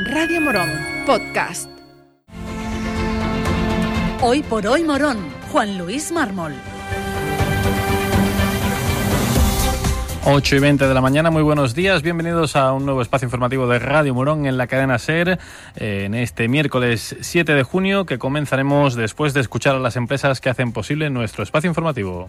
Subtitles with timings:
[0.00, 0.70] Radio Morón,
[1.06, 1.68] podcast.
[4.22, 5.18] Hoy por hoy Morón,
[5.50, 6.52] Juan Luis Mármol.
[10.24, 13.66] 8 y 20 de la mañana, muy buenos días, bienvenidos a un nuevo espacio informativo
[13.66, 15.40] de Radio Morón en la cadena SER
[15.74, 20.40] eh, en este miércoles 7 de junio que comenzaremos después de escuchar a las empresas
[20.40, 22.28] que hacen posible nuestro espacio informativo.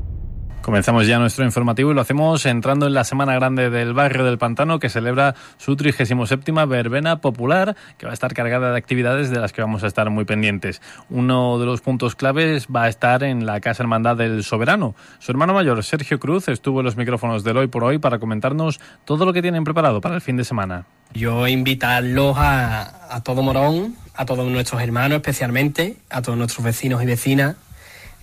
[0.61, 4.37] Comenzamos ya nuestro informativo y lo hacemos entrando en la Semana Grande del Barrio del
[4.37, 9.39] Pantano que celebra su 37 verbena popular que va a estar cargada de actividades de
[9.39, 10.79] las que vamos a estar muy pendientes.
[11.09, 14.93] Uno de los puntos claves va a estar en la Casa Hermandad del Soberano.
[15.17, 18.79] Su hermano mayor, Sergio Cruz, estuvo en los micrófonos del Hoy por Hoy para comentarnos
[19.03, 20.85] todo lo que tienen preparado para el fin de semana.
[21.15, 27.01] Yo invitarlos a, a todo Morón, a todos nuestros hermanos especialmente, a todos nuestros vecinos
[27.01, 27.55] y vecinas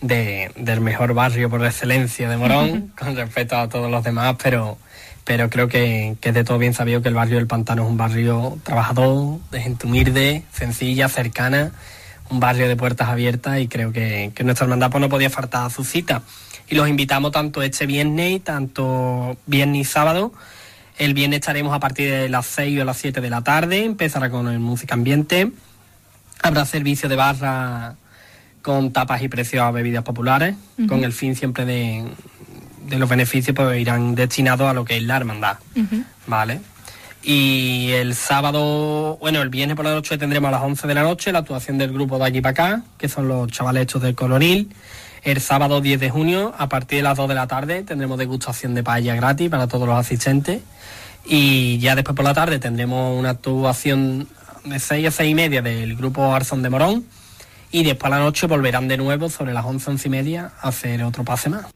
[0.01, 4.79] de, del mejor barrio por excelencia de Morón, con respecto a todos los demás, pero,
[5.25, 7.89] pero creo que, que es de todo bien sabido que el barrio del Pantano es
[7.89, 11.73] un barrio trabajador, de gente humilde, sencilla, cercana,
[12.31, 15.67] un barrio de puertas abiertas y creo que, que nuestra hermandad pues, no podía faltar
[15.67, 16.23] a su cita.
[16.71, 20.33] Y los invitamos tanto este viernes, tanto viernes y sábado.
[20.99, 24.29] El viernes estaremos a partir de las 6 o las 7 de la tarde, empezará
[24.29, 25.51] con el música ambiente.
[26.43, 27.97] Habrá servicio de barra
[28.63, 30.89] con tapas y precios a bebidas populares, uh -huh.
[30.89, 32.05] con el fin siempre de,
[32.89, 36.05] de, los beneficios pues irán destinados a lo que es la hermandad, uh -huh.
[36.27, 36.61] ¿vale?
[37.23, 41.03] Y el sábado, bueno, el viernes por la noche tendremos a las 11 de la
[41.03, 44.15] noche la actuación del grupo de allí para acá, que son los chavales estos del
[44.15, 44.71] Coronil.
[45.25, 48.75] El sábado 10 de junio, a partir de las 2 de la tarde, tendremos degustación
[48.75, 50.63] de paella gratis para todos los asistentes.
[51.27, 54.29] Y ya después por la tarde tendremos una actuación
[54.65, 57.05] de 6 a 6 y media del grupo Arzón de Morón
[57.71, 60.69] y después a la noche volverán de nuevo sobre las 11, 11 y media a
[60.69, 61.67] hacer otro pase más.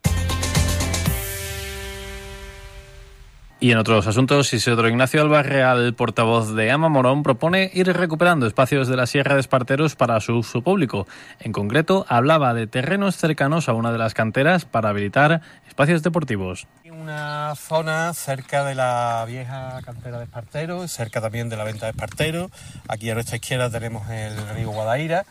[3.63, 8.45] Y en otros asuntos, Isidro Ignacio Alba Real, portavoz de Ama Morón, propone ir recuperando
[8.48, 11.07] espacios de la Sierra de Esparteros para su uso público.
[11.39, 16.67] En concreto, hablaba de terrenos cercanos a una de las canteras para habilitar espacios deportivos.
[16.91, 21.91] Una zona cerca de la vieja cantera de Espartero, cerca también de la venta de
[21.91, 22.51] Espartero.
[22.89, 25.25] Aquí a nuestra izquierda tenemos el río Guadaira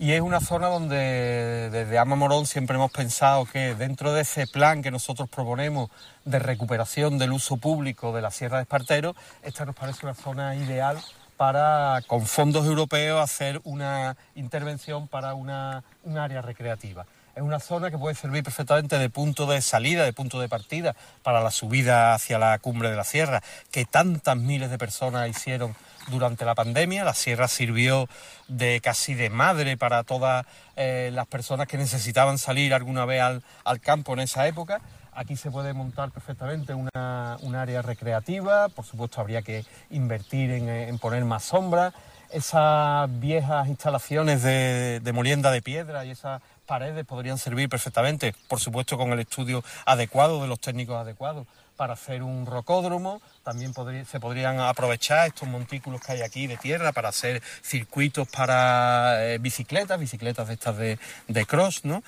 [0.00, 4.46] y es una zona donde desde Ama Morón siempre hemos pensado que dentro de ese
[4.46, 5.90] plan que nosotros proponemos
[6.24, 10.56] de recuperación del uso público de la Sierra de Espartero, esta nos parece una zona
[10.56, 10.96] ideal
[11.36, 17.04] para, con fondos europeos, hacer una intervención para una, un área recreativa.
[17.40, 20.94] Es una zona que puede servir perfectamente de punto de salida, de punto de partida
[21.22, 25.74] para la subida hacia la cumbre de la sierra, que tantas miles de personas hicieron
[26.08, 27.02] durante la pandemia.
[27.02, 28.10] La sierra sirvió
[28.48, 30.44] de casi de madre para todas
[30.76, 34.82] eh, las personas que necesitaban salir alguna vez al, campo en esa época.
[35.14, 40.98] Aquí se puede montar perfectamente un área recreativa, por supuesto habría que invertir en, en
[40.98, 41.94] poner más sombra.
[42.30, 48.60] Esas viejas instalaciones de, de molienda de piedra y esas paredes podrían servir perfectamente, por
[48.60, 53.72] supuesto con el estudio adecuado de los técnicos adecuados para hacer un rocódromo, también
[54.06, 59.38] se podrían aprovechar estos montículos que hay aquí de tierra para hacer circuitos para eh,
[59.38, 62.04] bicicletas, bicicletas de estas de, de cross, ¿no?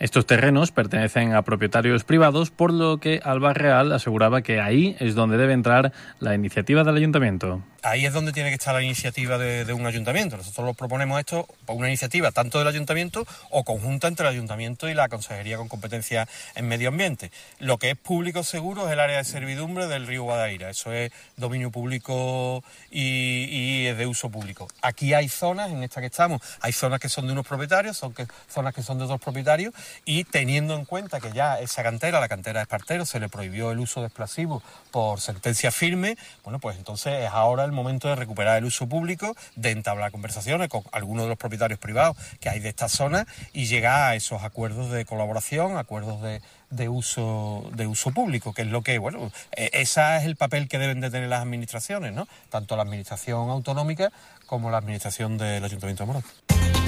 [0.00, 5.14] Estos terrenos pertenecen a propietarios privados, por lo que Alba Real aseguraba que ahí es
[5.14, 7.62] donde debe entrar la iniciativa del ayuntamiento.
[7.82, 10.36] Ahí es donde tiene que estar la iniciativa de, un ayuntamiento.
[10.36, 14.88] Nosotros lo proponemos esto por una iniciativa tanto del ayuntamiento o conjunta entre el ayuntamiento
[14.88, 17.30] y la consejería con competencia en medio ambiente.
[17.58, 20.70] Lo que es público seguro es el área de servidumbre del río Guadaira.
[20.70, 24.68] Eso es dominio público y, y es de uso público.
[24.82, 28.12] Aquí hay zonas, en esta que estamos, hay zonas que son de unos propietarios, son
[28.12, 29.72] que, zonas que son de otros propietarios
[30.04, 33.70] y teniendo en cuenta que ya esa cantera, la cantera de Espartero, se le prohibió
[33.70, 38.16] el uso de explosivos por sentencia firme, bueno, pues entonces es ahora el momento de
[38.16, 42.60] recuperar el uso público, de entablar conversaciones con algunos de los propietarios privados que hay
[42.60, 46.40] de esta zona y llegar a esos acuerdos de colaboración, acuerdos de,
[46.70, 50.78] de uso de uso público, que es lo que, bueno, ese es el papel que
[50.78, 52.26] deben de tener las administraciones, ¿no?
[52.48, 54.12] Tanto la administración autonómica
[54.46, 56.79] como la administración del Ayuntamiento de Morón.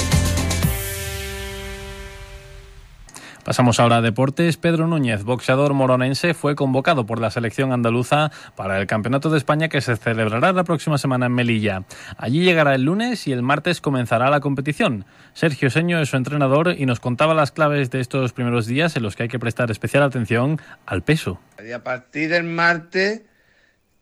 [3.45, 4.57] Pasamos ahora a deportes.
[4.57, 9.69] Pedro Núñez, boxeador moronense, fue convocado por la selección andaluza para el Campeonato de España
[9.69, 11.83] que se celebrará la próxima semana en Melilla.
[12.17, 15.07] Allí llegará el lunes y el martes comenzará la competición.
[15.35, 19.03] Sergio Seño es su entrenador y nos contaba las claves de estos primeros días en
[19.03, 21.41] los que hay que prestar especial atención al peso.
[21.67, 23.23] Y a partir del martes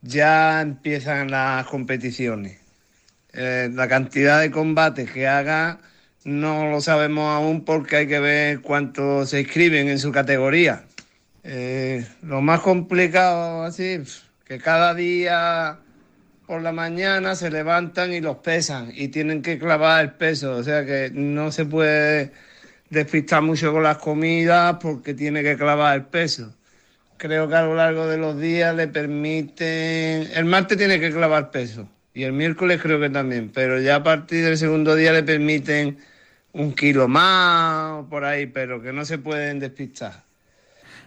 [0.03, 2.59] ya empiezan las competiciones.
[3.33, 5.79] Eh, la cantidad de combates que haga
[6.25, 10.85] no lo sabemos aún porque hay que ver cuántos se inscriben en su categoría.
[11.45, 14.01] Eh, lo más complicado así,
[14.45, 15.79] que cada día
[16.47, 20.63] por la mañana se levantan y los pesan y tienen que clavar el peso, o
[20.63, 22.33] sea que no se puede
[22.91, 26.55] despistar mucho con las comidas porque tiene que clavar el peso.
[27.17, 31.51] Creo que a lo largo de los días le permiten, el martes tiene que clavar
[31.51, 35.23] peso y el miércoles creo que también, pero ya a partir del segundo día le
[35.23, 35.99] permiten
[36.53, 40.25] un kilo más o por ahí, pero que no se pueden despistar.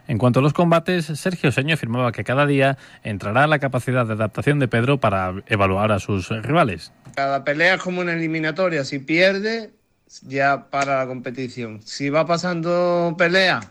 [0.08, 4.14] En cuanto a los combates, Sergio Seño afirmaba que cada día entrará la capacidad de
[4.14, 6.92] adaptación de Pedro para evaluar a sus rivales.
[7.16, 8.84] Cada pelea es como una eliminatoria.
[8.84, 9.72] Si pierde,
[10.24, 11.82] ya para la competición.
[11.84, 13.62] Si va pasando pelea,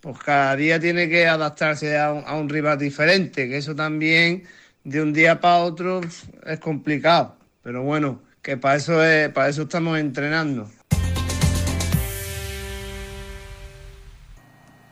[0.00, 4.42] pues cada día tiene que adaptarse a un, a un rival diferente, que eso también
[4.84, 6.00] de un día para otro
[6.46, 7.36] es complicado.
[7.62, 10.68] Pero bueno, que para eso, es, para eso estamos entrenando.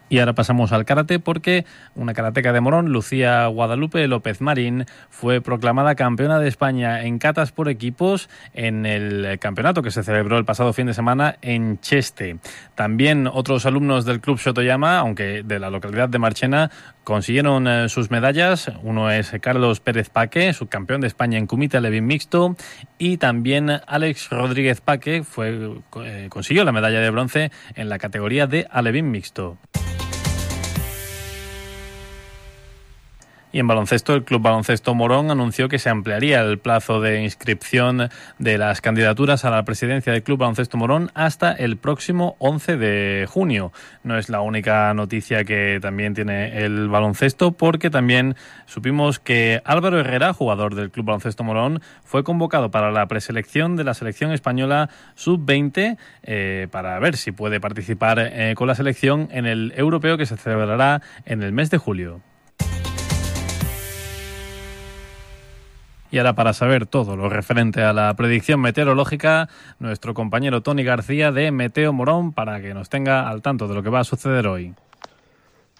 [0.08, 1.64] Y ahora pasamos al karate porque
[2.00, 7.52] una karateca de Morón, Lucía Guadalupe López Marín, fue proclamada campeona de España en catas
[7.52, 12.38] por equipos en el campeonato que se celebró el pasado fin de semana en Cheste.
[12.74, 16.70] También otros alumnos del Club Sotoyama, aunque de la localidad de Marchena,
[17.04, 18.72] consiguieron eh, sus medallas.
[18.82, 22.56] Uno es Carlos Pérez Paque, subcampeón de España en Kumite Levin Mixto,
[22.98, 25.70] y también Alex Rodríguez Paque fue,
[26.02, 29.58] eh, consiguió la medalla de bronce en la categoría de Alevín Mixto.
[33.52, 38.08] Y en baloncesto, el Club Baloncesto Morón anunció que se ampliaría el plazo de inscripción
[38.38, 43.26] de las candidaturas a la presidencia del Club Baloncesto Morón hasta el próximo 11 de
[43.28, 43.72] junio.
[44.04, 48.36] No es la única noticia que también tiene el baloncesto, porque también
[48.66, 53.82] supimos que Álvaro Herrera, jugador del Club Baloncesto Morón, fue convocado para la preselección de
[53.82, 59.46] la selección española sub-20 eh, para ver si puede participar eh, con la selección en
[59.46, 62.20] el europeo que se celebrará en el mes de julio.
[66.12, 69.48] Y ahora para saber todo lo referente a la predicción meteorológica,
[69.78, 73.82] nuestro compañero Tony García de Meteo Morón para que nos tenga al tanto de lo
[73.84, 74.74] que va a suceder hoy.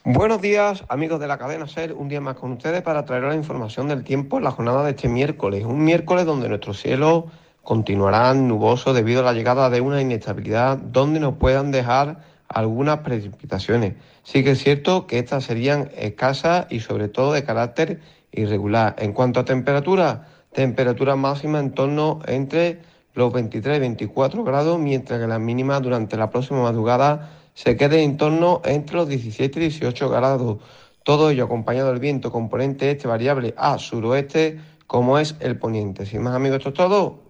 [0.05, 3.35] Buenos días amigos de la cadena SER, un día más con ustedes para traer la
[3.35, 7.27] información del tiempo en la jornada de este miércoles, un miércoles donde nuestro cielo
[7.63, 13.95] continuará nuboso debido a la llegada de una inestabilidad donde nos puedan dejar algunas precipitaciones.
[14.23, 18.01] Sí que es cierto que estas serían escasas y sobre todo de carácter
[18.33, 18.95] irregular.
[18.99, 22.81] En cuanto a temperatura, temperatura máxima en torno entre
[23.15, 28.03] los 23 y 24 grados, mientras que la mínima durante la próxima madrugada se quede
[28.03, 30.59] en torno entre los 17 y 18 grados.
[31.03, 36.07] Todo ello acompañado del viento componente este variable a suroeste, como es el poniente.
[36.07, 37.30] Sin más amigos, esto es todo